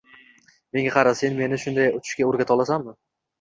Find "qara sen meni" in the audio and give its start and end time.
0.95-1.59